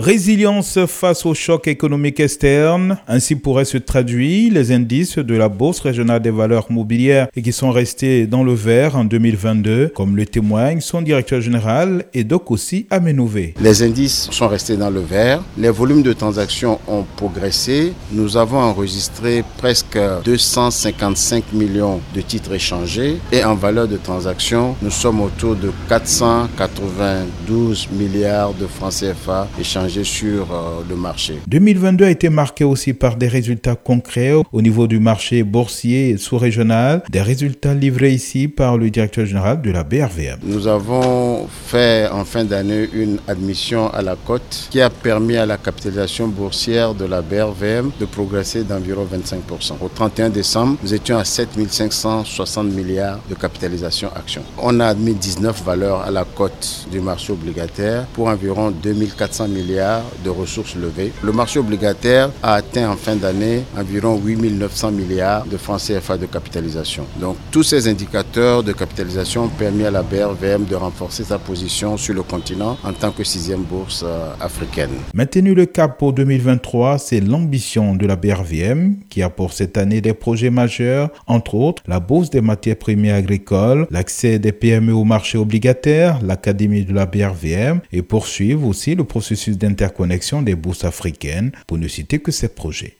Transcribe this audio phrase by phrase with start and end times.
[0.00, 5.80] Résilience face au choc économique externe, ainsi pourraient se traduire les indices de la Bourse
[5.80, 10.24] régionale des valeurs mobilières et qui sont restés dans le vert en 2022, comme le
[10.24, 12.04] témoigne son directeur général
[12.46, 13.52] aussi Aménouvé.
[13.60, 18.56] Les indices sont restés dans le vert, les volumes de transactions ont progressé, nous avons
[18.58, 23.18] enregistré presque 255 millions de titres échangés.
[23.32, 29.89] Et en valeur de transactions, nous sommes autour de 492 milliards de francs CFA échangés
[29.90, 31.34] sur euh, le marché.
[31.48, 37.02] 2022 a été marqué aussi par des résultats concrets au niveau du marché boursier sous-régional,
[37.10, 40.38] des résultats livrés ici par le directeur général de la BRVM.
[40.44, 45.46] Nous avons fait en fin d'année une admission à la cote qui a permis à
[45.46, 49.74] la capitalisation boursière de la BRVM de progresser d'environ 25%.
[49.80, 54.42] Au 31 décembre, nous étions à 7 560 milliards de capitalisation action.
[54.58, 59.79] On a admis 19 valeurs à la cote du marché obligataire pour environ 2400 milliards
[60.24, 61.12] de ressources levées.
[61.22, 66.18] Le marché obligataire a atteint en fin d'année environ 8 900 milliards de francs CFA
[66.18, 67.04] de capitalisation.
[67.20, 71.96] Donc tous ces indicateurs de capitalisation ont permis à la BRVM de renforcer sa position
[71.96, 74.90] sur le continent en tant que sixième bourse euh, africaine.
[75.14, 80.00] Maintenu le cap pour 2023, c'est l'ambition de la BRVM qui a pour cette année
[80.00, 85.04] des projets majeurs, entre autres la bourse des matières premières agricoles, l'accès des PME au
[85.04, 91.52] marché obligataire, l'académie de la BRVM et poursuivre aussi le processus d'interconnexion des bourses africaines,
[91.68, 92.96] pour ne citer que ces projets.